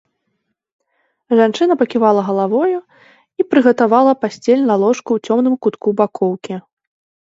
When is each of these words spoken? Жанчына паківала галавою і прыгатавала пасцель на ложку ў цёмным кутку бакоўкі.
Жанчына 1.39 1.73
паківала 1.83 2.21
галавою 2.31 2.79
і 2.81 3.41
прыгатавала 3.53 4.19
пасцель 4.25 4.67
на 4.75 4.83
ложку 4.89 5.09
ў 5.23 5.41
цёмным 5.41 5.55
кутку 5.67 5.99
бакоўкі. 6.05 6.55